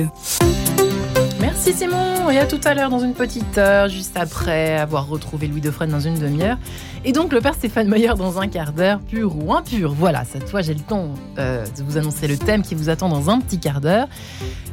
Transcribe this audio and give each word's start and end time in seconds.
Yeah. 0.00 0.10
Merci 1.68 1.84
Simon, 1.84 2.30
et 2.30 2.38
à 2.38 2.46
tout 2.46 2.60
à 2.64 2.72
l'heure 2.72 2.88
dans 2.88 2.98
une 2.98 3.12
petite 3.12 3.58
heure, 3.58 3.88
juste 3.88 4.16
après 4.16 4.78
avoir 4.78 5.06
retrouvé 5.06 5.48
Louis 5.48 5.60
Defresne 5.60 5.90
dans 5.90 6.00
une 6.00 6.18
demi-heure. 6.18 6.56
Et 7.04 7.12
donc 7.12 7.30
le 7.30 7.42
père 7.42 7.52
Stéphane 7.52 7.88
Meyer 7.88 8.14
dans 8.16 8.40
un 8.40 8.48
quart 8.48 8.72
d'heure, 8.72 9.00
pur 9.00 9.36
ou 9.36 9.52
impur. 9.52 9.92
Voilà, 9.92 10.24
cette 10.24 10.48
fois 10.48 10.62
j'ai 10.62 10.72
le 10.72 10.80
temps 10.80 11.10
euh, 11.38 11.66
de 11.66 11.82
vous 11.82 11.98
annoncer 11.98 12.26
le 12.26 12.38
thème 12.38 12.62
qui 12.62 12.74
vous 12.74 12.88
attend 12.88 13.10
dans 13.10 13.28
un 13.28 13.40
petit 13.40 13.58
quart 13.58 13.82
d'heure. 13.82 14.08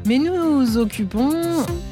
Mais 0.05 0.19
nous 0.19 0.35
nous 0.35 0.77
occupons 0.77 1.31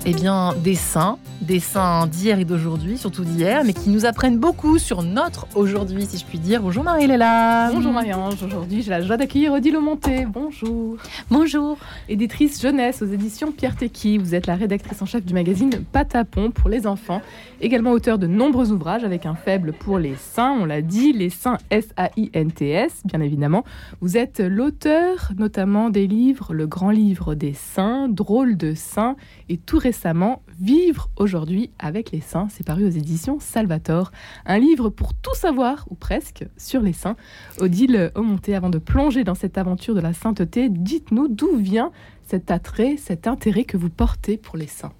eh 0.06 0.14
bien, 0.14 0.54
des 0.64 0.76
saints, 0.76 1.18
des 1.42 1.60
saints 1.60 2.08
d'hier 2.08 2.40
et 2.40 2.46
d'aujourd'hui, 2.46 2.98
surtout 2.98 3.26
d'hier, 3.26 3.64
mais 3.66 3.74
qui 3.74 3.90
nous 3.90 4.06
apprennent 4.06 4.38
beaucoup 4.38 4.78
sur 4.78 5.02
notre 5.02 5.48
aujourd'hui, 5.56 6.06
si 6.06 6.18
je 6.18 6.24
puis 6.24 6.40
dire. 6.40 6.62
Bonjour 6.62 6.84
Marie-Léla. 6.84 7.72
Bonjour 7.74 7.92
Marie-Ange. 7.92 8.42
Aujourd'hui, 8.44 8.84
j'ai 8.84 8.92
la 8.92 9.02
joie 9.02 9.18
d'accueillir 9.18 9.52
Odile 9.52 9.80
Monté. 9.80 10.26
Bonjour. 10.26 10.98
Bonjour. 11.30 11.78
Éditrice 12.08 12.62
jeunesse 12.62 13.02
aux 13.02 13.08
éditions 13.08 13.52
Pierre 13.52 13.76
Tecky. 13.76 14.18
Vous 14.18 14.36
êtes 14.36 14.48
la 14.48 14.56
rédactrice 14.56 14.93
en 15.02 15.06
chef 15.06 15.26
du 15.26 15.34
magazine 15.34 15.72
Patapon 15.92 16.52
pour 16.52 16.70
les 16.70 16.86
enfants. 16.86 17.22
Également 17.62 17.92
auteur 17.92 18.20
de 18.20 18.28
nombreux 18.28 18.72
ouvrages 18.72 19.04
avec 19.04 19.26
un 19.26 19.36
faible 19.36 19.74
pour 19.74 19.98
les 19.98 20.16
saints. 20.16 20.56
On 20.60 20.66
l'a 20.66 20.82
dit, 20.82 21.14
les 21.14 21.30
saints 21.30 21.58
S-A-I-N-T-S, 21.70 23.02
bien 23.06 23.22
évidemment. 23.22 23.64
Vous 24.02 24.18
êtes 24.18 24.40
l'auteur 24.40 25.32
notamment 25.38 25.90
des 25.90 26.08
livres 26.08 26.54
Le 26.54 26.68
Grand 26.68 26.92
Livre 26.92 27.34
des 27.34 27.54
Saints, 27.54 28.08
Drôle 28.10 28.58
de 28.58 28.74
Saints 28.74 29.16
et 29.50 29.58
tout 29.58 29.78
récemment 29.78 30.42
Vivre 30.60 31.10
aujourd'hui 31.18 31.72
avec 31.80 32.12
les 32.12 32.22
saints. 32.22 32.48
C'est 32.50 32.66
paru 32.66 32.86
aux 32.86 32.90
éditions 32.90 33.40
Salvator. 33.40 34.12
Un 34.46 34.60
livre 34.60 34.90
pour 34.90 35.14
tout 35.14 35.34
savoir, 35.34 35.86
ou 35.90 35.96
presque, 35.96 36.46
sur 36.58 36.82
les 36.82 36.94
saints. 36.94 37.16
Odile 37.60 38.12
Aumonté, 38.16 38.54
avant 38.56 38.70
de 38.70 38.78
plonger 38.78 39.24
dans 39.24 39.36
cette 39.36 39.58
aventure 39.58 39.96
de 39.96 40.00
la 40.00 40.14
sainteté, 40.14 40.70
dites-nous 40.70 41.28
d'où 41.28 41.56
vient 41.56 41.92
cet 42.28 42.52
attrait, 42.52 42.98
cet 42.98 43.28
intérêt 43.28 43.64
que 43.64 43.78
vous 43.78 43.90
portez 43.90 44.38
pour 44.38 44.58
les 44.58 44.68
saints. 44.68 44.94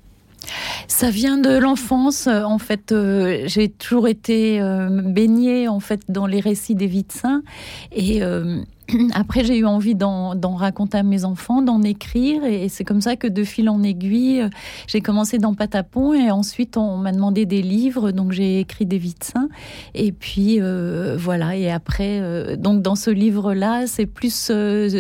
Ça 0.88 1.10
vient 1.10 1.38
de 1.38 1.58
l'enfance. 1.58 2.28
En 2.28 2.58
fait, 2.58 2.92
euh, 2.92 3.44
j'ai 3.46 3.70
toujours 3.70 4.08
été 4.08 4.62
euh, 4.62 4.90
baignée 4.90 5.68
en 5.68 5.80
fait 5.80 6.02
dans 6.10 6.28
les 6.28 6.40
récits 6.40 6.76
des 6.76 6.88
vies 6.88 7.04
de 7.04 7.12
saints 7.12 7.44
et 7.92 8.24
euh, 8.24 8.62
après, 9.14 9.44
j'ai 9.44 9.58
eu 9.58 9.66
envie 9.66 9.96
d'en 9.96 10.56
raconter 10.56 10.98
à 10.98 11.04
mes 11.04 11.26
enfants, 11.26 11.62
d'en 11.62 11.82
écrire, 11.82 12.44
et 12.44 12.70
c'est 12.70 12.84
comme 12.84 13.02
ça 13.02 13.16
que 13.16 13.28
de 13.28 13.44
fil 13.44 13.70
en 13.70 13.84
aiguille, 13.84 14.42
euh, 14.42 14.50
j'ai 14.88 15.02
commencé 15.02 15.38
dans 15.38 15.54
Patapon, 15.54 16.14
et 16.14 16.32
ensuite 16.32 16.78
on 16.78 16.98
m'a 16.98 17.12
demandé 17.12 17.46
des 17.46 17.62
livres, 17.62 18.12
donc 18.12 18.32
j'ai 18.32 18.60
écrit 18.60 18.86
des 18.86 18.98
vies 18.98 19.16
de 19.20 19.24
saints, 19.24 19.50
et 19.94 20.12
puis 20.12 20.58
euh, 20.60 21.16
voilà, 21.18 21.56
et 21.56 21.72
après, 21.72 22.20
euh, 22.22 22.56
donc 22.56 22.82
dans 22.82 22.96
ce 22.96 23.10
livre-là, 23.10 23.88
c'est 23.88 24.06
plus 24.06 24.52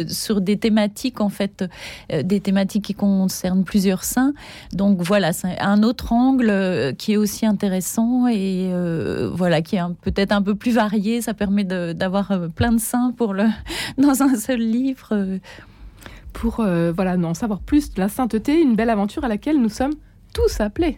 sur 0.08 0.41
des 0.41 0.58
thématiques, 0.58 1.21
en 1.21 1.30
fait, 1.30 1.66
des 2.23 2.39
thématiques 2.39 2.86
qui 2.86 2.94
concernent 2.94 3.64
plusieurs 3.64 4.03
saints, 4.03 4.33
donc 4.73 5.02
voilà, 5.02 5.33
c'est 5.33 5.59
un 5.59 5.83
autre 5.83 6.14
angle 6.14 6.95
qui 6.97 7.14
est 7.14 7.17
aussi 7.17 7.45
intéressant, 7.45 8.27
et 8.27 8.71
voilà, 9.33 9.61
qui 9.61 9.75
est 9.75 9.81
peut-être 10.02 10.31
un 10.31 10.41
peu 10.41 10.55
plus 10.55 10.71
varié, 10.71 11.21
ça 11.21 11.33
permet 11.33 11.64
d'avoir 11.64 12.31
plein 12.55 12.71
de 12.71 12.80
saints 12.80 13.14
pour 13.16 13.33
le 13.33 13.45
dans 13.98 14.22
un 14.22 14.36
seul 14.36 14.59
livre. 14.59 15.09
Euh. 15.12 15.38
Pour 16.31 16.62
euh, 16.62 16.92
voilà, 16.92 17.16
en 17.16 17.36
savoir 17.36 17.59
plus 17.59 17.94
de 17.94 18.00
la 18.00 18.09
sainteté, 18.09 18.59
une 18.59 18.76
belle 18.76 18.89
aventure 18.89 19.23
à 19.23 19.28
laquelle 19.28 19.62
nous 19.62 19.70
sommes 19.70 19.94
tous 20.34 20.62
appelés. 20.62 20.98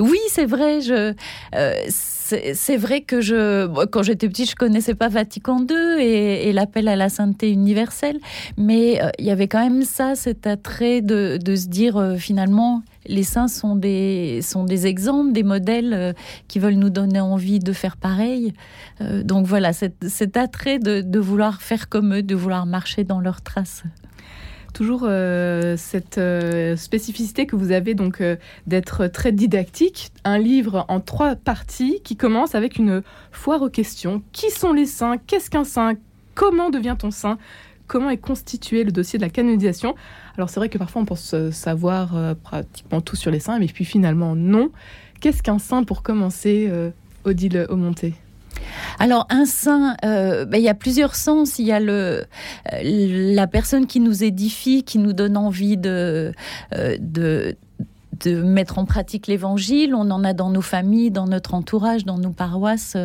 Oui, 0.00 0.18
c'est 0.30 0.46
vrai. 0.46 0.80
Je, 0.80 1.12
euh, 1.54 1.74
c'est 1.88 2.76
vrai 2.78 3.02
que 3.02 3.20
je, 3.20 3.66
quand 3.86 4.02
j'étais 4.02 4.28
petite, 4.28 4.50
je 4.50 4.56
connaissais 4.56 4.94
pas 4.94 5.08
Vatican 5.08 5.58
II 5.68 6.02
et, 6.02 6.52
l'appel 6.54 6.88
à 6.88 6.96
la 6.96 7.10
sainteté 7.10 7.50
universelle, 7.50 8.18
mais 8.56 8.98
il 9.18 9.26
y 9.26 9.30
avait 9.30 9.46
quand 9.46 9.62
même 9.62 9.82
ça, 9.82 10.14
cet 10.14 10.46
attrait 10.46 11.02
de, 11.02 11.38
de 11.40 11.54
se 11.54 11.68
dire 11.68 12.14
finalement, 12.18 12.82
les 13.06 13.22
saints 13.22 13.48
sont 13.48 13.76
des, 13.76 14.40
sont 14.42 14.64
des 14.64 14.86
exemples, 14.86 15.32
des 15.32 15.42
modèles 15.42 15.94
euh, 15.94 16.12
qui 16.48 16.58
veulent 16.58 16.74
nous 16.74 16.90
donner 16.90 17.20
envie 17.20 17.58
de 17.58 17.72
faire 17.72 17.96
pareil. 17.96 18.52
Euh, 19.00 19.22
donc 19.22 19.46
voilà, 19.46 19.72
cet, 19.72 20.36
attrait 20.36 20.78
de, 20.78 21.18
vouloir 21.18 21.62
faire 21.62 21.88
comme 21.88 22.14
eux, 22.14 22.22
de 22.22 22.34
vouloir 22.34 22.66
marcher 22.66 23.04
dans 23.04 23.20
leurs 23.20 23.42
traces 23.42 23.84
toujours 24.72 25.02
euh, 25.02 25.74
cette 25.76 26.20
spécificité 26.78 27.44
que 27.44 27.56
vous 27.56 27.72
avez 27.72 27.94
donc 27.94 28.22
d'être 28.68 29.08
très 29.08 29.32
didactique. 29.32 30.12
Un 30.22 30.38
livre 30.38 30.84
en 30.86 31.00
trois 31.00 31.34
parties 31.34 32.00
qui 32.04 32.16
commence 32.16 32.54
avec 32.54 32.76
une 32.76 33.02
foire 33.32 33.62
aux 33.62 33.68
questions. 33.68 34.22
Qui 34.30 34.48
sont 34.52 34.72
les 34.72 34.86
saints? 34.86 35.16
Qu'est-ce 35.26 35.50
qu'un 35.50 35.64
saint? 35.64 35.94
Comment 36.36 36.70
devient-on 36.70 37.10
saint? 37.10 37.36
Comment 37.90 38.10
est 38.10 38.18
constitué 38.18 38.84
le 38.84 38.92
dossier 38.92 39.18
de 39.18 39.24
la 39.24 39.30
canonisation 39.30 39.96
alors 40.36 40.48
c'est 40.48 40.60
vrai 40.60 40.68
que 40.68 40.78
parfois 40.78 41.02
on 41.02 41.04
pense 41.04 41.34
euh, 41.34 41.50
savoir 41.50 42.16
euh, 42.16 42.34
pratiquement 42.34 43.00
tout 43.00 43.16
sur 43.16 43.32
les 43.32 43.40
saints, 43.40 43.58
mais 43.58 43.66
puis 43.66 43.84
finalement 43.84 44.36
non. 44.36 44.70
Qu'est-ce 45.20 45.42
qu'un 45.42 45.58
saint 45.58 45.82
pour 45.82 46.02
commencer, 46.02 46.68
euh, 46.70 46.90
Odile 47.24 47.66
Aumonté 47.68 48.14
alors 48.98 49.26
un 49.30 49.46
saint, 49.46 49.96
ben, 50.02 50.54
il 50.54 50.62
y 50.62 50.68
a 50.68 50.74
plusieurs 50.74 51.14
sens. 51.14 51.58
Il 51.58 51.66
y 51.66 51.72
a 51.72 51.80
le 51.80 52.24
la 52.82 53.46
personne 53.46 53.86
qui 53.86 54.00
nous 54.00 54.22
édifie, 54.22 54.82
qui 54.84 54.98
nous 54.98 55.14
donne 55.14 55.36
envie 55.36 55.78
de, 55.78 56.32
de 56.72 57.56
de 58.24 58.42
mettre 58.42 58.78
en 58.78 58.84
pratique 58.84 59.26
l'évangile. 59.26 59.94
On 59.94 60.10
en 60.10 60.24
a 60.24 60.32
dans 60.32 60.50
nos 60.50 60.62
familles, 60.62 61.10
dans 61.10 61.26
notre 61.26 61.54
entourage, 61.54 62.04
dans 62.04 62.18
nos 62.18 62.30
paroisses. 62.30 62.96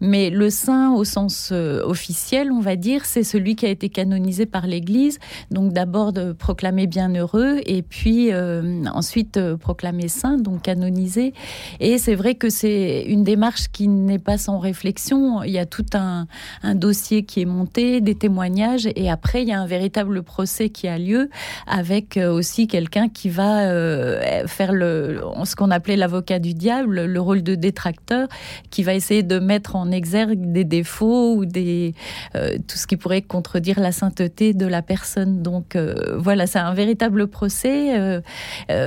Mais 0.00 0.30
le 0.30 0.50
saint, 0.50 0.92
au 0.94 1.04
sens 1.04 1.50
euh, 1.52 1.82
officiel, 1.84 2.50
on 2.52 2.60
va 2.60 2.76
dire, 2.76 3.04
c'est 3.04 3.22
celui 3.22 3.56
qui 3.56 3.66
a 3.66 3.68
été 3.68 3.88
canonisé 3.88 4.46
par 4.46 4.66
l'Église. 4.66 5.18
Donc 5.50 5.72
d'abord 5.72 6.12
de 6.12 6.32
proclamer 6.32 6.86
bienheureux 6.86 7.60
et 7.66 7.82
puis 7.82 8.32
euh, 8.32 8.84
ensuite 8.92 9.36
euh, 9.36 9.56
proclamer 9.56 10.08
saint, 10.08 10.38
donc 10.38 10.62
canonisé. 10.62 11.32
Et 11.80 11.98
c'est 11.98 12.14
vrai 12.14 12.34
que 12.34 12.50
c'est 12.50 13.04
une 13.06 13.24
démarche 13.24 13.68
qui 13.72 13.88
n'est 13.88 14.18
pas 14.18 14.38
sans 14.38 14.58
réflexion. 14.58 15.42
Il 15.42 15.52
y 15.52 15.58
a 15.58 15.66
tout 15.66 15.86
un, 15.94 16.26
un 16.62 16.74
dossier 16.74 17.24
qui 17.24 17.42
est 17.42 17.46
monté, 17.46 18.00
des 18.00 18.14
témoignages, 18.14 18.88
et 18.96 19.10
après 19.10 19.42
il 19.42 19.48
y 19.48 19.52
a 19.52 19.60
un 19.60 19.66
véritable 19.66 20.22
procès 20.22 20.70
qui 20.70 20.88
a 20.88 20.98
lieu 20.98 21.30
avec 21.66 22.16
aussi 22.16 22.66
quelqu'un 22.66 23.08
qui 23.08 23.28
va 23.28 24.46
faire 24.56 24.72
le, 24.72 25.20
ce 25.44 25.54
qu'on 25.54 25.70
appelait 25.70 25.96
l'avocat 25.96 26.38
du 26.38 26.54
diable, 26.54 27.04
le 27.04 27.20
rôle 27.20 27.42
de 27.42 27.54
détracteur, 27.54 28.26
qui 28.70 28.82
va 28.82 28.94
essayer 28.94 29.22
de 29.22 29.38
mettre 29.38 29.76
en 29.76 29.90
exergue 29.90 30.50
des 30.52 30.64
défauts 30.64 31.34
ou 31.36 31.44
des, 31.44 31.94
euh, 32.34 32.56
tout 32.66 32.78
ce 32.78 32.86
qui 32.86 32.96
pourrait 32.96 33.22
contredire 33.22 33.78
la 33.78 33.92
sainteté 33.92 34.54
de 34.54 34.66
la 34.66 34.80
personne. 34.82 35.42
Donc 35.42 35.76
euh, 35.76 36.16
voilà, 36.16 36.46
c'est 36.46 36.58
un 36.58 36.72
véritable 36.72 37.26
procès 37.28 37.98
euh, 37.98 38.20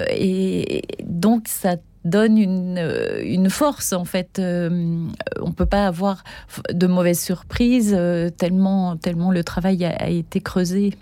et 0.10 0.82
donc 1.04 1.48
ça 1.48 1.76
donne 2.06 2.38
une, 2.38 2.82
une, 3.24 3.50
force 3.50 3.94
en 3.94 4.06
fait. 4.06 4.42
on 4.42 5.52
peut 5.52 5.66
pas 5.66 5.86
avoir 5.86 6.24
de 6.72 6.88
mauvaises 6.88 7.22
surprises 7.22 7.96
tellement, 8.38 8.96
tellement 8.96 9.32
le 9.32 9.44
travail 9.44 9.84
a 9.84 10.10
été 10.10 10.40
creusé 10.40 10.94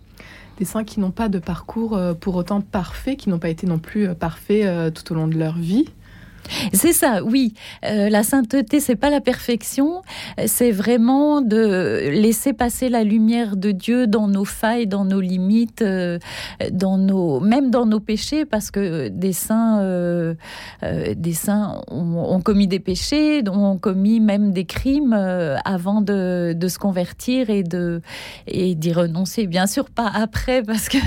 des 0.57 0.65
saints 0.65 0.83
qui 0.83 0.99
n'ont 0.99 1.11
pas 1.11 1.29
de 1.29 1.39
parcours 1.39 1.95
euh, 1.95 2.13
pour 2.13 2.35
autant 2.35 2.61
parfait, 2.61 3.15
qui 3.15 3.29
n'ont 3.29 3.39
pas 3.39 3.49
été 3.49 3.67
non 3.67 3.79
plus 3.79 4.07
euh, 4.07 4.13
parfaits 4.15 4.65
euh, 4.65 4.89
tout 4.89 5.11
au 5.11 5.15
long 5.15 5.27
de 5.27 5.37
leur 5.37 5.57
vie. 5.57 5.85
C'est 6.73 6.93
ça, 6.93 7.23
oui. 7.23 7.53
Euh, 7.85 8.09
la 8.09 8.23
sainteté, 8.23 8.79
c'est 8.79 8.95
pas 8.95 9.09
la 9.09 9.21
perfection, 9.21 10.01
c'est 10.45 10.71
vraiment 10.71 11.41
de 11.41 12.09
laisser 12.09 12.53
passer 12.53 12.89
la 12.89 13.03
lumière 13.03 13.57
de 13.57 13.71
Dieu 13.71 14.07
dans 14.07 14.27
nos 14.27 14.45
failles, 14.45 14.87
dans 14.87 15.05
nos 15.05 15.21
limites, 15.21 15.81
euh, 15.81 16.19
dans 16.71 16.97
nos, 16.97 17.39
même 17.39 17.69
dans 17.69 17.85
nos 17.85 17.99
péchés, 17.99 18.45
parce 18.45 18.71
que 18.71 19.07
des 19.09 19.33
saints, 19.33 19.81
euh, 19.81 20.35
des 21.15 21.33
saints 21.33 21.81
ont, 21.89 22.41
commis 22.41 22.67
des 22.67 22.79
péchés, 22.79 23.43
ont 23.49 23.77
commis 23.77 24.19
même 24.19 24.51
des 24.51 24.65
crimes 24.65 25.13
avant 25.13 26.01
de, 26.01 26.53
de, 26.53 26.67
se 26.67 26.79
convertir 26.79 27.49
et 27.49 27.63
de 27.63 28.01
et 28.47 28.75
d'y 28.75 28.93
renoncer. 28.93 29.47
Bien 29.47 29.67
sûr, 29.67 29.89
pas 29.89 30.09
après, 30.13 30.63
parce 30.63 30.89
que 30.89 30.97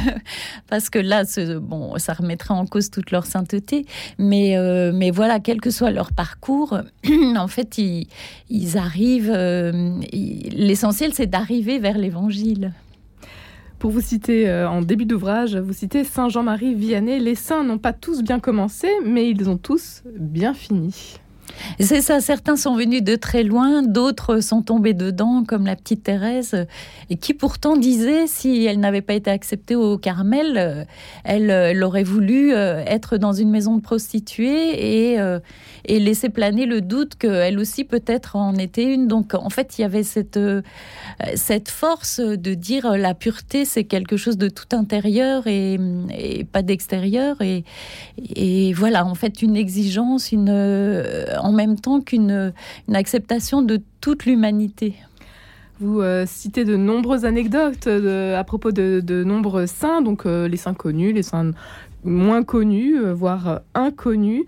parce 0.69 0.91
que 0.91 0.99
là, 0.99 1.25
bon, 1.61 1.99
ça 1.99 2.13
remettrait 2.13 2.55
en 2.55 2.67
cause 2.67 2.91
toute 2.91 3.11
leur 3.11 3.27
sainteté, 3.27 3.87
mais 4.19 4.57
mais 4.93 5.11
voilà 5.11 5.30
quel 5.39 5.61
que 5.61 5.71
soit 5.71 5.91
leur 5.91 6.13
parcours, 6.13 6.79
en 7.37 7.49
fait, 7.49 7.79
ils, 7.79 8.79
arrivent. 8.79 9.33
Euh, 9.33 10.01
l'essentiel, 10.13 11.15
c'est 11.15 11.29
d'arriver 11.29 11.79
vers 11.79 11.99
l'Évangile. 11.99 12.73
Pour 13.79 13.93
vous 13.93 14.01
citer 14.01 14.49
euh, 14.49 14.69
en 14.69 14.83
début 14.83 15.07
d'ouvrage, 15.07 15.57
vous 15.57 15.73
citez 15.73 16.05
Saint 16.05 16.29
Jean-Marie 16.29 16.75
Vianney. 16.75 17.19
Les 17.19 17.35
saints 17.35 17.65
n'ont 17.65 17.79
pas 17.79 17.93
tous 17.93 18.23
bien 18.23 18.41
commencé, 18.41 18.89
mais 19.05 19.31
ils 19.31 19.49
ont 19.49 19.57
tous 19.57 20.03
bien 20.19 20.53
fini. 20.53 21.21
C'est 21.79 22.03
ça, 22.03 22.21
certains 22.21 22.57
sont 22.57 22.75
venus 22.75 23.03
de 23.03 23.17
très 23.17 23.43
loin, 23.43 23.83
d'autres 23.83 24.41
sont 24.41 24.63
tombés 24.63 24.95
dedans, 24.95 25.45
comme 25.47 25.67
la 25.67 25.77
petite 25.77 26.03
Thérèse, 26.03 26.67
et 27.09 27.17
qui 27.17 27.35
pourtant 27.35 27.77
disait, 27.77 28.27
si 28.27 28.65
elle 28.67 28.81
n'avait 28.81 29.01
pas 29.01 29.15
été 29.15 29.31
acceptée 29.31 29.77
au 29.77 29.99
Carmel, 29.99 30.57
euh, 30.57 30.85
elle, 31.25 31.83
aurait 31.83 32.03
voulu 32.03 32.53
euh, 32.53 32.83
être 32.87 33.17
dans 33.17 33.33
une 33.33 33.51
maison 33.51 33.77
de 33.77 33.81
prostituées 33.81 35.13
et, 35.13 35.21
euh, 35.21 35.39
laisser 35.89 36.29
planer 36.29 36.67
le 36.67 36.81
doute 36.81 37.17
qu'elle 37.17 37.59
aussi 37.59 37.85
peut-être 37.85 38.37
en 38.37 38.55
était 38.55 38.85
une. 38.85 39.09
Donc 39.09 39.35
en 39.35 39.51
fait, 39.51 39.79
il 39.79 39.83
y 39.83 39.85
avait 39.85 40.03
cette, 40.03 40.39
force 41.69 42.21
de 42.21 42.55
dire 42.55 42.97
la 42.97 43.15
pureté, 43.15 43.65
c'est 43.65 43.85
quelque 43.85 44.17
chose 44.17 44.39
de 44.39 44.49
tout 44.49 44.77
intérieur 44.77 45.47
et, 45.47 45.79
et 46.17 46.45
pas 46.45 46.63
d'extérieur. 46.63 47.41
Et, 47.41 47.65
et 48.19 48.73
voilà, 48.73 49.07
en 49.07 49.15
fait, 49.15 49.43
une 49.43 49.57
exigence, 49.57 50.33
une 50.33 50.51
en 51.41 51.53
même 51.53 51.79
temps 51.79 52.01
qu'une 52.01 52.53
acceptation 52.93 53.63
de 53.63 53.81
toute 54.01 54.25
l'humanité. 54.27 54.97
Vous 55.81 56.03
euh, 56.03 56.27
citez 56.27 56.67
de 56.67 56.77
nombreuses 56.77 57.25
anecdotes 57.25 57.87
euh, 57.87 58.39
à 58.39 58.45
propos 58.45 58.71
de, 58.71 59.25
nombreux 59.25 59.67
saints, 59.67 60.03
donc 60.03 60.27
euh, 60.27 60.47
les 60.47 60.59
saints 60.59 60.75
connus, 60.75 61.15
les 61.15 61.23
saints 61.23 61.53
moins 62.05 62.43
connus, 62.43 62.99
voire 63.13 63.61
inconnus, 63.75 64.45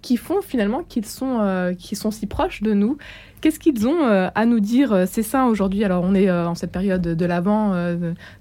qui 0.00 0.16
font 0.16 0.42
finalement 0.42 0.84
qu'ils 0.84 1.06
sont, 1.06 1.74
sont 1.92 2.10
si 2.12 2.26
proches 2.26 2.62
de 2.62 2.72
nous. 2.72 2.98
Qu'est-ce 3.40 3.58
qu'ils 3.58 3.86
ont 3.86 4.02
à 4.02 4.46
nous 4.46 4.58
dire, 4.58 5.06
ces 5.06 5.22
saints, 5.22 5.46
aujourd'hui? 5.46 5.84
Alors, 5.84 6.02
on 6.04 6.16
est 6.16 6.28
en 6.30 6.56
cette 6.56 6.72
période 6.72 7.02
de 7.02 7.26
l'Avent, 7.26 7.74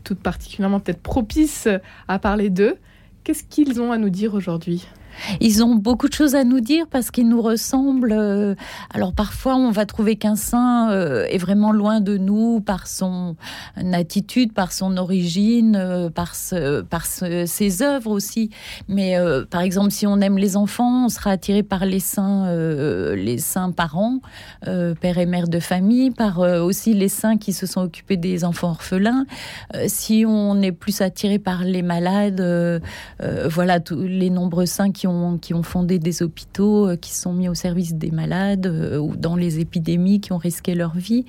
toute 0.04 0.20
particulièrement 0.20 0.80
peut-être 0.80 1.02
propice 1.02 1.68
à 2.08 2.18
parler 2.18 2.50
d'eux. 2.50 2.76
Qu'est-ce 3.24 3.44
qu'ils 3.44 3.82
ont 3.82 3.92
à 3.92 3.98
nous 3.98 4.10
dire 4.10 4.34
aujourd'hui? 4.34 4.88
Ils 5.42 5.64
ont 5.64 5.76
beaucoup 5.76 6.08
de 6.08 6.14
choses 6.14 6.36
à 6.36 6.44
nous 6.44 6.60
dire 6.60 6.88
parce 6.90 7.12
qu'ils 7.12 7.28
nous 7.28 7.42
ressemblent. 7.42 8.14
Euh, 8.14 8.56
alors 8.94 9.14
parfois, 9.14 9.56
on 9.56 9.72
va 9.72 9.86
trouver 9.86 10.16
qu'un 10.16 10.36
saint 10.36 10.92
euh, 10.92 11.26
est 11.30 11.38
vraiment 11.38 11.72
loin 11.72 12.02
de 12.02 12.18
nous 12.18 12.62
par 12.62 12.88
son 12.88 13.36
attitude, 13.94 14.54
par 14.54 14.72
son 14.72 14.98
origine, 14.98 15.76
euh, 15.76 16.10
par, 16.10 16.36
ses 16.36 17.82
œuvres 17.82 18.12
aussi. 18.12 18.50
Mais 18.88 19.18
par 19.50 19.62
exemple, 19.62 19.92
si 19.92 20.08
on 20.08 20.20
aime 20.22 20.38
les 20.38 20.58
enfants, 20.58 21.06
on 21.06 21.10
sera 21.10 21.32
attiré 21.32 21.64
par 21.64 21.86
les 21.86 22.00
saints, 22.00 22.54
les 23.16 23.38
saints 23.38 23.72
parents, 23.72 24.20
père 24.64 25.18
et 25.18 25.26
mère 25.26 25.48
de 25.48 25.60
famille, 25.60 26.12
par 26.12 26.40
aussi 26.40 26.94
les 26.94 27.10
saints 27.10 27.38
qui 27.38 27.54
se 27.54 27.66
sont 27.66 27.82
occupés 27.82 28.18
des 28.18 28.44
enfants 28.44 28.70
orphelins. 28.70 29.26
si 29.88 30.26
on 30.28 30.62
est 30.62 30.72
plus 30.72 31.02
attiré 31.02 31.40
par 31.40 31.64
les 31.64 31.82
malades, 31.82 32.82
voilà 33.50 33.80
tous 33.80 34.02
les 34.02 34.30
nombreux 34.30 34.66
saints 34.66 34.92
qui 34.92 35.05
qui 35.42 35.54
ont, 35.54 35.64
fondé 35.64 36.00
des 36.00 36.24
hôpitaux, 36.24 36.90
euh, 36.90 36.96
qui 36.96 37.14
sont 37.14 37.34
mis 37.34 37.50
au 37.50 37.54
service 37.54 37.94
des 37.94 38.12
malades 38.12 38.68
euh, 38.68 38.98
ou 38.98 39.16
dans 39.16 39.36
les 39.36 39.60
épidémies, 39.60 40.20
qui 40.20 40.34
ont 40.34 40.38
risqué 40.38 40.76
leur 40.76 40.96
vie. 40.96 41.26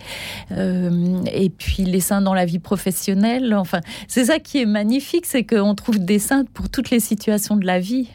Euh, 0.52 1.20
et 1.32 1.50
puis 1.50 1.84
les 1.84 2.00
saints 2.00 2.22
dans 2.22 2.34
la 2.34 2.44
vie 2.44 2.58
professionnelle. 2.58 3.54
Enfin, 3.54 3.80
c'est 4.08 4.26
ça 4.26 4.38
qui 4.38 4.60
est 4.60 4.66
magnifique, 4.66 5.26
c'est 5.26 5.44
qu'on 5.44 5.74
trouve 5.74 5.98
des 5.98 6.18
saints 6.18 6.44
pour 6.54 6.68
toutes 6.68 6.90
les 6.90 7.00
situations 7.00 7.56
de 7.56 7.66
la 7.66 7.80
vie 7.80 8.10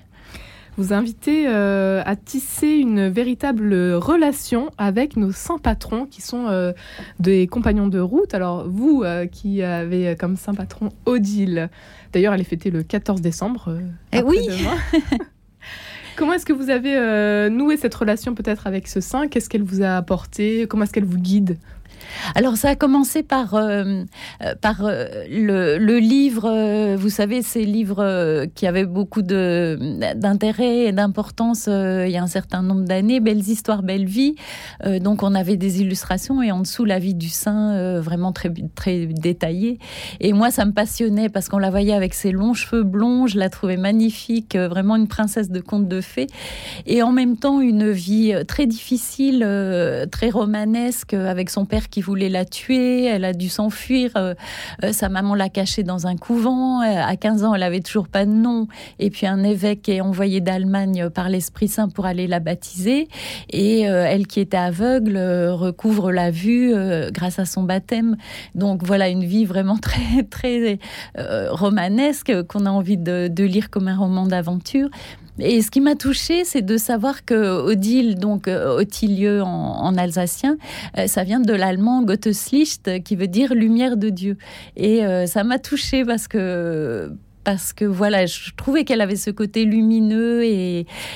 vous 0.77 0.93
invitez 0.93 1.47
à 1.47 2.15
tisser 2.15 2.69
une 2.69 3.09
véritable 3.09 3.73
relation 3.95 4.71
avec 4.77 5.17
nos 5.17 5.33
saints 5.33 5.57
patrons 5.57 6.05
qui 6.05 6.21
sont 6.21 6.73
des 7.19 7.45
compagnons 7.45 7.87
de 7.87 7.99
route. 7.99 8.33
Alors 8.33 8.67
vous 8.69 9.03
qui 9.33 9.61
avez 9.61 10.15
comme 10.15 10.37
saint 10.37 10.53
patron 10.53 10.89
Odile, 11.05 11.69
d'ailleurs 12.13 12.33
elle 12.33 12.41
est 12.41 12.45
fêtée 12.45 12.71
le 12.71 12.83
14 12.83 13.19
décembre. 13.21 13.79
Eh 14.13 14.23
oui 14.23 14.47
Comment 16.15 16.33
est-ce 16.33 16.45
que 16.45 16.53
vous 16.53 16.69
avez 16.69 16.95
euh, 16.95 17.49
noué 17.49 17.77
cette 17.77 17.95
relation 17.95 18.35
peut-être 18.35 18.67
avec 18.67 18.87
ce 18.87 19.01
saint? 19.01 19.27
Qu'est-ce 19.27 19.49
qu'elle 19.49 19.63
vous 19.63 19.81
a 19.81 19.95
apporté? 19.97 20.67
Comment 20.67 20.83
est-ce 20.83 20.93
qu'elle 20.93 21.05
vous 21.05 21.17
guide? 21.17 21.57
Alors 22.35 22.57
ça 22.57 22.69
a 22.69 22.75
commencé 22.75 23.23
par, 23.23 23.55
euh, 23.55 24.03
euh, 24.43 24.55
par 24.59 24.85
euh, 24.85 25.05
le, 25.29 25.99
livre, 25.99 26.95
vous 26.95 27.09
savez, 27.09 27.41
ces 27.41 27.65
livres 27.65 28.45
qui 28.55 28.67
avaient 28.67 28.85
beaucoup 28.85 29.21
d'intérêt 29.21 30.85
et 30.85 30.91
d'importance 30.91 31.67
il 31.67 32.09
y 32.09 32.17
a 32.17 32.23
un 32.23 32.27
certain 32.27 32.61
nombre 32.61 32.85
d'années, 32.85 33.19
Belles 33.19 33.47
histoires, 33.47 33.83
belle 33.83 34.05
vie. 34.05 34.35
donc 35.01 35.23
on 35.23 35.35
avait 35.35 35.57
des 35.57 35.81
illustrations 35.81 36.41
et 36.41 36.51
en 36.51 36.59
dessous 36.61 36.85
la 36.85 36.99
vie 36.99 37.13
du 37.13 37.29
saint 37.29 37.99
vraiment 37.99 38.31
très, 38.31 38.51
très 38.75 39.05
détaillée. 39.05 39.79
Et 40.19 40.33
moi 40.33 40.51
ça 40.51 40.65
me 40.65 40.71
passionnait 40.71 41.29
parce 41.29 41.49
qu'on 41.49 41.59
la 41.59 41.69
voyait 41.69 41.93
avec 41.93 42.13
ses 42.13 42.31
longs 42.31 42.53
cheveux 42.53 42.83
blonds, 42.83 43.27
je 43.27 43.37
la 43.37 43.49
trouvais 43.49 43.77
magnifique, 43.77 44.55
vraiment 44.55 44.95
une 44.95 45.07
princesse 45.07 45.49
de 45.49 45.59
conte 45.59 45.87
de 45.87 46.01
fées. 46.01 46.27
Et 46.85 47.03
en 47.03 47.11
même 47.11 47.37
temps 47.37 47.61
une 47.61 47.91
vie 47.91 48.33
très 48.47 48.65
difficile, 48.65 49.45
très 50.11 50.29
romanesque 50.29 51.13
avec 51.13 51.49
son 51.49 51.65
père 51.65 51.80
qui 51.89 52.01
voulait 52.01 52.29
la 52.29 52.45
tuer. 52.45 53.05
Elle 53.05 53.25
a 53.25 53.33
dû 53.33 53.49
s'enfuir. 53.49 54.11
Euh, 54.15 54.33
euh, 54.83 54.91
sa 54.91 55.09
maman 55.09 55.35
l'a 55.35 55.49
cachée 55.49 55.83
dans 55.83 56.07
un 56.07 56.15
couvent. 56.15 56.81
Euh, 56.81 57.01
à 57.03 57.15
15 57.15 57.43
ans, 57.43 57.53
elle 57.53 57.63
avait 57.63 57.81
toujours 57.81 58.07
pas 58.07 58.25
de 58.25 58.31
nom. 58.31 58.67
Et 58.99 59.09
puis 59.09 59.27
un 59.27 59.43
évêque 59.43 59.87
est 59.89 60.01
envoyé 60.01 60.41
d'Allemagne 60.41 61.09
par 61.09 61.29
l'Esprit 61.29 61.67
Saint 61.67 61.89
pour 61.89 62.05
aller 62.05 62.27
la 62.27 62.39
baptiser. 62.39 63.07
Et 63.49 63.81
elle 63.81 64.27
qui 64.27 64.39
était 64.39 64.57
aveugle 64.57 65.17
recouvre 65.17 66.11
la 66.11 66.31
vue 66.31 66.73
grâce 67.11 67.39
à 67.39 67.45
son 67.45 67.63
baptême. 67.63 68.17
Donc 68.55 68.83
voilà 68.83 69.09
une 69.09 69.23
vie 69.23 69.45
vraiment 69.45 69.77
très 69.81 70.23
très 70.29 70.79
romanesque 71.17 72.31
qu'on 72.47 72.65
a 72.65 72.71
envie 72.71 72.97
de, 72.97 73.27
de 73.27 73.43
lire 73.43 73.69
comme 73.69 73.87
un 73.87 73.97
roman 73.97 74.25
d'aventure. 74.25 74.89
Et 75.39 75.61
ce 75.61 75.71
qui 75.71 75.81
m'a 75.81 75.95
touchée, 75.95 76.43
c'est 76.43 76.61
de 76.61 76.77
savoir 76.77 77.25
que 77.25 77.61
Odile, 77.61 78.15
donc 78.15 78.47
Othilieu 78.47 79.41
en, 79.41 79.47
en 79.47 79.97
alsacien, 79.97 80.57
euh, 80.97 81.07
ça 81.07 81.23
vient 81.23 81.39
de 81.39 81.53
l'allemand 81.53 82.03
Gotteslicht, 82.03 83.03
qui 83.03 83.15
veut 83.15 83.27
dire 83.27 83.53
lumière 83.53 83.97
de 83.97 84.09
Dieu. 84.09 84.37
Et 84.75 85.05
euh, 85.05 85.25
ça 85.25 85.43
m'a 85.43 85.59
touchée 85.59 86.05
parce 86.05 86.27
que 86.27 87.11
parce 87.43 87.73
que 87.73 87.85
voilà, 87.85 88.27
je 88.27 88.51
trouvais 88.55 88.83
qu'elle 88.83 89.01
avait 89.01 89.15
ce 89.15 89.31
côté 89.31 89.65
lumineux 89.65 90.43
et 90.43 90.70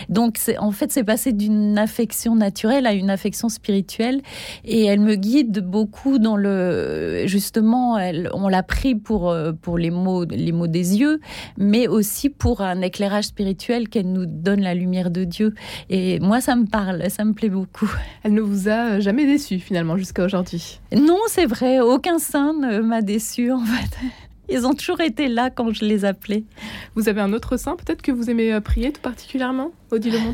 donc 0.10 0.40
en 0.60 0.72
fait 0.72 0.92
c'est 0.92 1.04
passé 1.04 1.34
d'une 1.34 1.78
affection 1.78 2.36
naturelle 2.36 2.86
à 2.86 2.94
une 2.94 3.10
affection 3.10 3.50
spirituelle 3.50 4.22
et 4.63 4.86
elle 4.86 5.00
me 5.00 5.16
guide 5.16 5.60
beaucoup 5.60 6.19
dans 6.19 6.38
le 6.38 7.24
justement 7.25 7.98
elle, 7.98 8.30
on 8.34 8.48
l'a 8.48 8.63
pris 8.63 8.96
pour 8.96 9.30
euh, 9.30 9.52
pour 9.52 9.78
les 9.78 9.92
mots 9.92 10.25
les 10.25 10.52
mots 10.52 10.68
des 10.68 10.98
yeux 10.98 11.19
mais 11.57 11.88
aussi 11.88 12.30
pour 12.30 12.62
un 12.62 12.81
éclairage 12.81 13.25
spirituel 13.25 13.90
qu'elle 13.90 14.12
nous 14.12 14.25
donne 14.25 14.62
la 14.62 14.74
lumière 14.74 15.12
de 15.12 15.24
Dieu 15.24 15.54
et 15.90 16.19
moi 16.19 16.42
ça 16.42 16.56
me 16.56 16.66
parle, 16.66 17.10
ça 17.10 17.24
me 17.25 17.34
plaît 17.34 17.50
beaucoup. 17.50 17.92
Elle 18.24 18.34
ne 18.34 18.42
vous 18.42 18.69
a 18.69 19.00
jamais 19.00 19.25
déçu 19.25 19.60
finalement 19.60 19.98
jusqu'à 19.98 20.25
aujourd'hui? 20.25 20.80
Non, 20.96 21.19
c'est 21.28 21.46
vrai, 21.46 21.80
aucun 21.80 22.19
saint 22.19 22.54
ne 22.54 22.80
m'a 22.80 23.02
déçu 23.02 23.52
en 23.52 23.62
fait. 23.62 23.98
Ils 24.50 24.65
ont 24.65 24.74
toujours 24.74 25.01
été 25.01 25.27
là 25.27 25.50
quand 25.50 25.74
je 25.74 25.86
les 25.86 26.06
appelais. 26.06 26.44
Vous 26.95 27.09
avez 27.09 27.21
un 27.21 27.33
autre 27.33 27.57
saint 27.57 27.75
peut-être 27.75 28.01
que 28.01 28.12
vous 28.12 28.30
aimez 28.30 28.53
euh, 28.53 28.62
prier 28.62 28.92
tout 28.92 29.01
particulièrement 29.01 29.71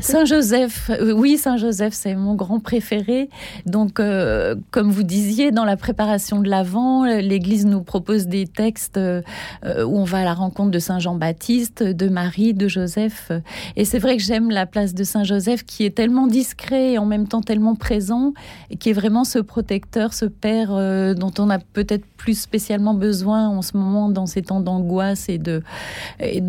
Saint 0.00 0.24
Joseph, 0.24 0.90
euh, 0.90 1.12
oui, 1.12 1.36
Saint 1.36 1.56
Joseph, 1.56 1.92
c'est 1.94 2.14
mon 2.14 2.34
grand 2.34 2.58
préféré. 2.58 3.28
Donc, 3.64 4.00
euh, 4.00 4.56
comme 4.70 4.90
vous 4.90 5.04
disiez, 5.04 5.52
dans 5.52 5.64
la 5.64 5.76
préparation 5.76 6.40
de 6.40 6.48
l'Avent, 6.48 7.04
l'Église 7.04 7.64
nous 7.66 7.82
propose 7.82 8.26
des 8.26 8.46
textes 8.46 8.98
où 8.98 9.98
on 9.98 10.04
va 10.04 10.18
à 10.18 10.24
la 10.24 10.34
rencontre 10.34 10.70
de 10.70 10.78
Saint 10.78 10.98
Jean-Baptiste, 10.98 11.82
de 11.82 12.08
Marie, 12.08 12.54
de 12.54 12.66
Joseph. 12.66 13.30
Et 13.76 13.84
c'est 13.84 13.98
vrai 13.98 14.16
que 14.16 14.22
j'aime 14.22 14.50
la 14.50 14.66
place 14.66 14.94
de 14.94 15.04
Saint 15.04 15.22
Joseph 15.22 15.64
qui 15.64 15.84
est 15.84 15.94
tellement 15.94 16.26
discret 16.26 16.92
et 16.92 16.98
en 16.98 17.06
même 17.06 17.28
temps 17.28 17.42
tellement 17.42 17.76
présent, 17.76 18.32
et 18.70 18.76
qui 18.76 18.90
est 18.90 18.94
vraiment 18.94 19.24
ce 19.24 19.38
protecteur, 19.38 20.12
ce 20.12 20.24
père 20.24 20.70
dont 21.14 21.32
on 21.38 21.50
a 21.50 21.58
peut-être 21.58 22.04
plus 22.16 22.40
spécialement 22.40 22.94
besoin 22.94 23.48
en 23.48 23.62
ce 23.62 23.76
moment 23.76 24.01
dans 24.08 24.26
ces 24.26 24.42
temps 24.42 24.60
d'angoisse 24.60 25.28
et 25.28 25.38
de, 25.38 25.62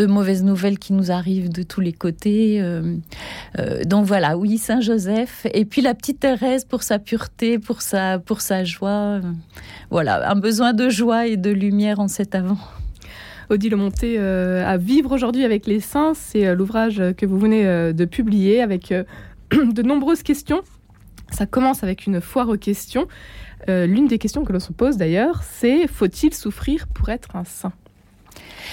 mauvaises 0.05 0.43
nouvelles 0.43 0.79
qui 0.79 0.93
nous 0.93 1.11
arrivent 1.11 1.51
de 1.51 1.63
tous 1.63 1.81
les 1.81 1.93
côtés. 1.93 2.61
Euh, 2.61 2.95
euh, 3.59 3.83
donc 3.83 4.05
voilà, 4.05 4.37
oui, 4.37 4.57
Saint 4.57 4.81
Joseph. 4.81 5.47
Et 5.53 5.65
puis 5.65 5.81
la 5.81 5.93
petite 5.93 6.19
Thérèse 6.19 6.65
pour 6.65 6.83
sa 6.83 6.99
pureté, 6.99 7.59
pour 7.59 7.81
sa, 7.81 8.19
pour 8.19 8.41
sa 8.41 8.63
joie. 8.63 9.19
Voilà, 9.89 10.29
un 10.29 10.35
besoin 10.35 10.73
de 10.73 10.89
joie 10.89 11.27
et 11.27 11.37
de 11.37 11.49
lumière 11.49 11.99
en 11.99 12.07
cet 12.07 12.35
avant. 12.35 12.57
Odile 13.49 13.75
Monté 13.75 14.15
euh, 14.17 14.65
à 14.65 14.77
vivre 14.77 15.11
aujourd'hui 15.11 15.43
avec 15.43 15.67
les 15.67 15.79
saints, 15.79 16.13
c'est 16.15 16.55
l'ouvrage 16.55 17.01
que 17.17 17.25
vous 17.25 17.37
venez 17.37 17.63
de 17.93 18.05
publier 18.05 18.61
avec 18.61 18.93
de 19.51 19.81
nombreuses 19.81 20.23
questions. 20.23 20.61
Ça 21.33 21.45
commence 21.45 21.83
avec 21.83 22.05
une 22.05 22.21
foire 22.21 22.49
aux 22.49 22.57
questions. 22.57 23.07
L'une 23.67 24.07
des 24.07 24.17
questions 24.17 24.43
que 24.43 24.51
l'on 24.51 24.59
se 24.59 24.73
pose 24.73 24.97
d'ailleurs, 24.97 25.41
c'est 25.43 25.87
faut-il 25.87 26.33
souffrir 26.33 26.85
pour 26.87 27.09
être 27.09 27.35
un 27.35 27.45
saint? 27.45 27.71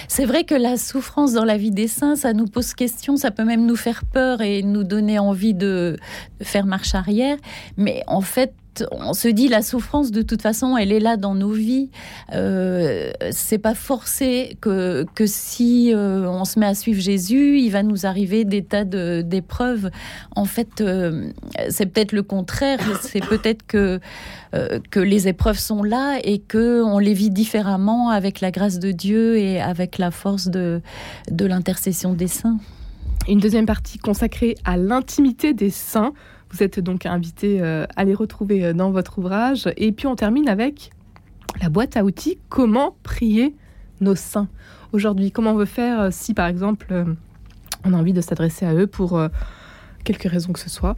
C'est 0.07 0.25
vrai 0.25 0.43
que 0.43 0.55
la 0.55 0.77
souffrance 0.77 1.33
dans 1.33 1.45
la 1.45 1.57
vie 1.57 1.71
des 1.71 1.87
saints, 1.87 2.15
ça 2.15 2.33
nous 2.33 2.45
pose 2.45 2.73
question, 2.73 3.17
ça 3.17 3.31
peut 3.31 3.43
même 3.43 3.65
nous 3.65 3.75
faire 3.75 4.03
peur 4.05 4.41
et 4.41 4.63
nous 4.63 4.83
donner 4.83 5.19
envie 5.19 5.53
de, 5.53 5.97
faire 6.41 6.65
marche 6.65 6.95
arrière. 6.95 7.37
Mais 7.77 8.03
en 8.07 8.21
fait, 8.21 8.53
on 8.91 9.13
se 9.13 9.27
dit 9.27 9.47
la 9.47 9.61
souffrance 9.61 10.11
de 10.11 10.21
toute 10.21 10.41
façon 10.41 10.77
elle 10.77 10.91
est 10.91 10.99
là 10.99 11.17
dans 11.17 11.35
nos 11.35 11.51
vies. 11.51 11.89
Euh, 12.33 13.11
c'est 13.31 13.57
pas 13.57 13.75
forcé 13.75 14.57
que, 14.61 15.05
que 15.15 15.25
si 15.25 15.93
euh, 15.93 16.27
on 16.29 16.45
se 16.45 16.59
met 16.59 16.65
à 16.65 16.75
suivre 16.75 17.01
Jésus 17.01 17.59
il 17.59 17.69
va 17.69 17.83
nous 17.83 18.05
arriver 18.05 18.45
des 18.45 18.63
tas 18.63 18.85
d'épreuves. 18.85 19.89
En 20.35 20.45
fait 20.45 20.81
euh, 20.81 21.31
c'est 21.69 21.85
peut-être 21.87 22.13
le 22.13 22.23
contraire. 22.23 22.79
C'est 23.01 23.25
peut-être 23.25 23.65
que 23.65 23.99
que 24.89 24.99
les 24.99 25.29
épreuves 25.29 25.59
sont 25.59 25.81
là 25.81 26.19
et 26.23 26.39
que 26.39 26.83
on 26.83 26.99
les 26.99 27.13
vit 27.13 27.29
différemment 27.29 28.09
avec 28.09 28.41
la 28.41 28.51
grâce 28.51 28.79
de 28.79 28.91
Dieu 28.91 29.37
et 29.37 29.61
avec 29.61 29.97
la 29.97 30.11
force 30.11 30.49
de 30.49 30.81
de 31.29 31.45
l'intercession 31.45 32.13
des 32.13 32.27
saints. 32.27 32.57
Une 33.27 33.39
deuxième 33.39 33.65
partie 33.65 33.97
consacrée 33.97 34.55
à 34.65 34.77
l'intimité 34.77 35.53
des 35.53 35.69
saints 35.69 36.13
vous 36.51 36.63
êtes 36.63 36.79
donc 36.79 37.05
invité 37.05 37.61
euh, 37.61 37.85
à 37.95 38.03
les 38.03 38.13
retrouver 38.13 38.65
euh, 38.65 38.73
dans 38.73 38.91
votre 38.91 39.19
ouvrage. 39.19 39.69
Et 39.77 39.91
puis 39.91 40.07
on 40.07 40.15
termine 40.15 40.49
avec 40.49 40.91
la 41.61 41.69
boîte 41.69 41.97
à 41.97 42.03
outils. 42.03 42.37
Comment 42.49 42.95
prier 43.03 43.55
nos 43.99 44.15
saints? 44.15 44.49
Aujourd'hui 44.91 45.31
Comment 45.31 45.51
on 45.51 45.55
veut 45.55 45.65
faire 45.65 46.01
euh, 46.01 46.09
si 46.11 46.33
par 46.33 46.47
exemple 46.47 47.05
on 47.85 47.93
a 47.93 47.97
envie 47.97 48.13
de 48.13 48.21
s'adresser 48.21 48.65
à 48.65 48.73
eux 48.75 48.87
pour 48.87 49.19
quelque 50.03 50.27
raison 50.27 50.53
que 50.53 50.59
ce 50.59 50.69
soit? 50.69 50.97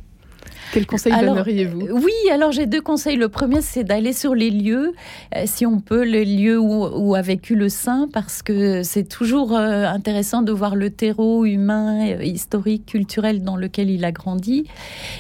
Quel 0.71 0.85
conseil 0.85 1.13
donneriez-vous? 1.13 1.87
Euh, 1.87 1.93
Oui, 1.93 2.13
alors 2.31 2.51
j'ai 2.51 2.65
deux 2.65 2.81
conseils. 2.81 3.17
Le 3.17 3.29
premier, 3.29 3.61
c'est 3.61 3.83
d'aller 3.83 4.13
sur 4.13 4.35
les 4.35 4.49
lieux, 4.49 4.93
euh, 5.35 5.43
si 5.45 5.65
on 5.65 5.79
peut, 5.79 6.03
les 6.03 6.25
lieux 6.25 6.59
où, 6.59 7.15
a 7.15 7.21
vécu 7.21 7.55
le 7.55 7.69
saint, 7.69 8.07
parce 8.11 8.41
que 8.41 8.81
c'est 8.83 9.03
toujours 9.03 9.55
euh, 9.55 9.85
intéressant 9.85 10.41
de 10.41 10.51
voir 10.51 10.75
le 10.75 10.89
terreau 10.89 11.45
humain, 11.45 12.05
historique, 12.21 12.85
culturel 12.85 13.43
dans 13.43 13.55
lequel 13.55 13.89
il 13.89 14.03
a 14.05 14.11
grandi. 14.11 14.65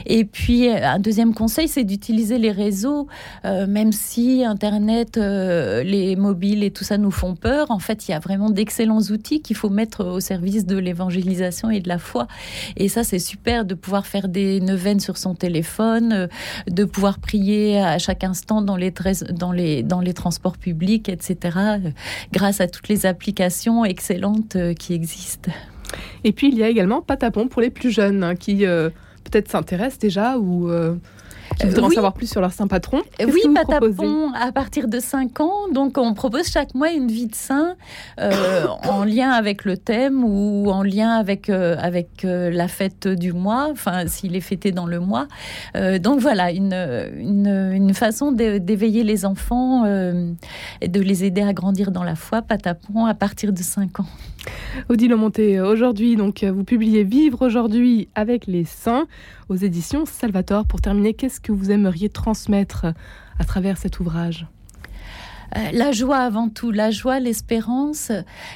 Et 0.05 0.25
puis, 0.25 0.69
un 0.69 0.99
deuxième 0.99 1.33
conseil, 1.33 1.67
c'est 1.67 1.83
d'utiliser 1.83 2.37
les 2.37 2.51
réseaux, 2.51 3.07
même 3.43 3.91
si 3.91 4.43
Internet, 4.43 5.17
les 5.17 6.15
mobiles 6.15 6.63
et 6.63 6.71
tout 6.71 6.83
ça 6.83 6.97
nous 6.97 7.11
font 7.11 7.35
peur. 7.35 7.69
En 7.69 7.79
fait, 7.79 8.07
il 8.07 8.11
y 8.11 8.13
a 8.13 8.19
vraiment 8.19 8.49
d'excellents 8.49 9.01
outils 9.11 9.41
qu'il 9.41 9.55
faut 9.55 9.69
mettre 9.69 10.05
au 10.05 10.19
service 10.19 10.65
de 10.65 10.77
l'évangélisation 10.77 11.69
et 11.69 11.79
de 11.79 11.89
la 11.89 11.97
foi. 11.97 12.27
Et 12.77 12.87
ça, 12.87 13.03
c'est 13.03 13.19
super 13.19 13.65
de 13.65 13.75
pouvoir 13.75 14.05
faire 14.05 14.27
des 14.27 14.59
neuvaines 14.61 14.99
sur 14.99 15.17
son 15.17 15.32
téléphone, 15.33 16.13
euh, 16.13 16.27
de 16.67 16.85
pouvoir 16.85 17.19
prier 17.19 17.79
à 17.79 17.97
chaque 17.97 18.23
instant 18.23 18.61
dans 18.61 18.75
les, 18.75 18.93
dans 19.31 19.51
les, 19.51 19.83
dans 19.83 20.01
les 20.01 20.13
transports 20.13 20.57
publics, 20.57 21.09
etc., 21.09 21.57
euh, 21.57 21.89
grâce 22.31 22.61
à 22.61 22.67
toutes 22.67 22.87
les 22.87 23.05
applications 23.05 23.85
excellentes 23.85 24.55
euh, 24.55 24.73
qui 24.73 24.93
existent. 24.93 25.51
Et 26.23 26.31
puis 26.31 26.49
il 26.49 26.57
y 26.57 26.63
a 26.63 26.69
également 26.69 27.01
Patapon 27.01 27.47
pour 27.47 27.61
les 27.61 27.69
plus 27.69 27.91
jeunes 27.91 28.23
hein, 28.23 28.35
qui 28.35 28.65
peut-être 28.65 29.47
s'intéressent 29.51 29.99
déjà 29.99 30.39
ou 30.39 30.71
qui 31.59 31.67
voudraient 31.67 31.85
en 31.85 31.89
savoir 31.89 32.13
plus 32.13 32.27
sur 32.27 32.41
leur 32.41 32.51
saint 32.51 32.67
patron. 32.67 33.01
Oui, 33.19 33.41
Patapon 33.53 34.31
à 34.33 34.51
partir 34.51 34.87
de 34.87 34.99
5 34.99 35.39
ans. 35.39 35.67
Donc, 35.71 35.97
on 35.97 36.13
propose 36.13 36.49
chaque 36.49 36.73
mois 36.73 36.91
une 36.91 37.07
vie 37.07 37.27
de 37.27 37.35
saint 37.35 37.75
euh, 38.19 38.65
en 38.83 39.03
lien 39.03 39.31
avec 39.31 39.65
le 39.65 39.77
thème 39.77 40.23
ou 40.23 40.69
en 40.69 40.83
lien 40.83 41.11
avec, 41.11 41.49
euh, 41.49 41.75
avec 41.79 42.25
euh, 42.25 42.49
la 42.49 42.67
fête 42.67 43.07
du 43.07 43.33
mois, 43.33 43.67
enfin, 43.71 44.07
s'il 44.07 44.35
est 44.35 44.41
fêté 44.41 44.71
dans 44.71 44.85
le 44.85 44.99
mois. 44.99 45.27
donc, 45.99 46.19
voilà, 46.19 46.51
une, 46.51 46.73
une, 46.73 47.71
une 47.73 47.93
façon 47.93 48.31
d'éveiller 48.31 49.03
les 49.03 49.25
enfants 49.25 49.85
et 50.81 50.87
de 50.87 51.01
les 51.01 51.23
aider 51.23 51.41
à 51.41 51.53
grandir 51.53 51.91
dans 51.91 52.03
la 52.03 52.15
foi. 52.15 52.41
Patapon 52.41 53.05
à 53.05 53.13
partir 53.13 53.53
de 53.53 53.61
5 53.61 53.99
ans. 53.99 54.05
Odile 54.89 55.15
Monté, 55.15 55.61
aujourd'hui, 55.61 56.15
donc, 56.15 56.43
vous 56.43 56.63
publiez 56.63 57.03
Vivre 57.03 57.45
aujourd'hui 57.45 58.09
avec 58.15 58.47
les 58.47 58.65
saints 58.65 59.07
aux 59.49 59.55
éditions 59.55 60.05
Salvatore. 60.05 60.65
Pour 60.65 60.81
terminer, 60.81 61.13
qu'est-ce 61.13 61.39
que 61.39 61.51
vous 61.51 61.71
aimeriez 61.71 62.09
transmettre 62.09 62.87
à 63.39 63.43
travers 63.45 63.77
cet 63.77 63.99
ouvrage? 63.99 64.47
Euh, 65.55 65.59
la 65.73 65.91
joie 65.91 66.17
avant 66.17 66.49
tout, 66.49 66.71
la 66.71 66.91
joie, 66.91 67.19
l'espérance, 67.19 68.11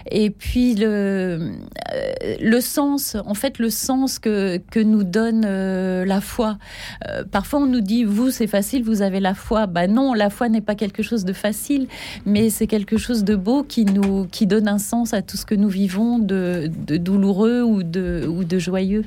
et 0.10 0.30
puis 0.30 0.76
le, 0.76 0.86
euh, 0.88 2.36
le 2.42 2.62
sens, 2.62 3.18
en 3.26 3.34
fait 3.34 3.60
le 3.60 3.70
sens 3.70 4.20
que, 4.20 4.58
que 4.72 4.80
nous 4.80 5.04
donne 5.04 5.44
euh, 5.46 6.06
la 6.06 6.22
foi. 6.22 6.58
parfois 7.32 7.60
on 7.60 7.66
nous 7.66 7.82
dit, 7.82 8.04
vous 8.04 8.32
c'est 8.32 8.48
facile, 8.48 8.84
vous 8.84 9.02
avez 9.02 9.20
la 9.20 9.34
foi. 9.34 9.68
Bah 9.68 9.88
non, 9.88 10.14
la 10.14 10.30
foi 10.30 10.50
n'est 10.50 10.62
pas 10.62 10.76
quelque 10.76 11.04
chose 11.04 11.26
de 11.26 11.34
facile, 11.34 11.88
mais 12.26 12.50
c'est 12.50 12.68
quelque 12.68 12.98
chose 12.98 13.24
de 13.24 13.36
beau 13.36 13.64
qui, 13.64 13.86
nous, 13.86 14.26
qui 14.26 14.48
donne 14.48 14.68
un 14.68 14.80
sens 14.80 15.14
à 15.14 15.22
tout 15.22 15.38
ce 15.38 15.46
que 15.46 15.56
nous 15.56 15.70
vivons 15.70 16.20
de, 16.20 16.70
de 16.88 16.98
douloureux 16.98 17.62
ou 17.62 17.84
de, 17.84 18.26
ou 18.28 18.44
de 18.44 18.60
joyeux. 18.60 19.06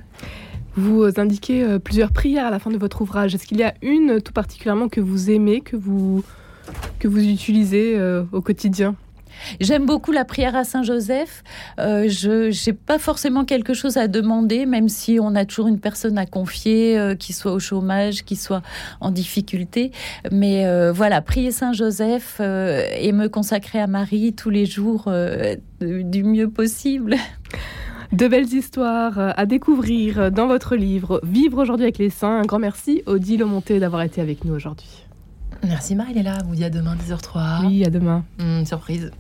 Vous 0.77 1.05
indiquez 1.17 1.79
plusieurs 1.81 2.13
prières 2.13 2.47
à 2.47 2.51
la 2.51 2.61
fin 2.61 2.71
de 2.71 2.79
votre 2.79 3.03
ouvrage. 3.03 3.35
Est-ce 3.35 3.47
qu'il 3.47 3.59
y 3.59 3.65
a 3.65 3.75
une 3.83 4.21
tout 4.23 4.33
particulièrement 4.33 4.89
que 4.89 5.01
vous 5.01 5.31
aimez, 5.31 5.61
que 5.61 5.77
vous, 5.77 6.23
que 6.99 7.09
vous 7.09 7.23
utilisez 7.23 7.95
euh, 7.97 8.25
au 8.33 8.41
quotidien 8.41 8.95
J'aime 9.59 9.87
beaucoup 9.87 10.13
la 10.13 10.27
prière 10.27 10.55
à 10.55 10.65
Saint 10.65 10.83
Joseph. 10.83 11.45
Euh, 11.79 12.09
je 12.09 12.49
n'ai 12.49 12.73
pas 12.75 12.99
forcément 12.99 13.47
quelque 13.47 13.73
chose 13.73 13.97
à 13.97 14.07
demander, 14.07 14.67
même 14.67 14.89
si 14.91 15.19
on 15.19 15.35
a 15.35 15.47
toujours 15.47 15.69
une 15.69 15.79
personne 15.79 16.19
à 16.19 16.27
confier, 16.27 17.15
qui 17.19 17.33
soit 17.33 17.53
au 17.53 17.59
chômage, 17.59 18.25
qui 18.25 18.37
soit 18.37 18.61
en 19.01 19.11
difficulté. 19.11 19.93
Mais 20.31 20.91
voilà, 20.91 21.23
prier 21.23 21.53
Saint 21.53 21.73
Joseph 21.73 22.41
et 22.41 23.13
me 23.13 23.29
consacrer 23.29 23.81
à 23.81 23.87
Marie 23.87 24.35
tous 24.35 24.51
les 24.51 24.67
jours 24.67 25.11
du 25.81 26.25
mieux 26.25 26.51
possible. 26.51 27.17
De 28.13 28.27
belles 28.27 28.53
histoires 28.53 29.21
euh, 29.21 29.31
à 29.37 29.47
découvrir 29.47 30.33
dans 30.33 30.49
votre 30.49 30.75
livre 30.75 31.21
Vivre 31.23 31.63
aujourd'hui 31.63 31.85
avec 31.85 31.99
les 31.99 32.11
saints. 32.11 32.41
Un 32.41 32.45
grand 32.45 32.59
merci 32.59 33.03
Odile 33.07 33.45
Monté 33.45 33.79
d'avoir 33.79 34.03
été 34.03 34.21
avec 34.21 34.45
nous 34.45 34.53
aujourd'hui. 34.53 35.07
Merci 35.67 35.95
Marie-Léla, 35.95 36.39
vous 36.47 36.55
dit 36.55 36.65
à 36.65 36.71
demain 36.71 36.97
10h03. 36.97 37.67
Oui, 37.67 37.85
à 37.85 37.91
demain. 37.91 38.25
Mmh, 38.39 38.65
surprise. 38.65 39.11